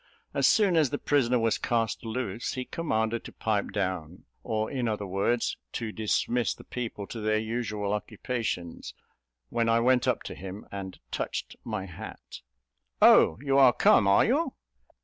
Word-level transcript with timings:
As 0.33 0.47
soon 0.47 0.75
as 0.77 0.89
the 0.89 0.97
prisoner 0.97 1.37
was 1.37 1.59
cast 1.59 2.03
loose, 2.03 2.53
he 2.53 2.65
commanded 2.65 3.23
to 3.23 3.31
pipe 3.31 3.71
down, 3.71 4.23
or 4.41 4.71
in 4.71 4.87
other 4.87 5.05
words, 5.05 5.57
to 5.73 5.91
dismiss 5.91 6.55
the 6.55 6.63
people 6.63 7.05
to 7.05 7.19
their 7.19 7.37
usual 7.37 7.93
occupations, 7.93 8.95
when 9.49 9.69
I 9.69 9.79
went 9.79 10.07
up 10.07 10.23
to 10.23 10.33
him, 10.33 10.65
and 10.71 10.97
touched 11.11 11.55
my 11.63 11.85
hat. 11.85 12.39
"Oh! 12.99 13.37
you 13.43 13.59
are 13.59 13.73
come, 13.73 14.07
are 14.07 14.25
you? 14.25 14.55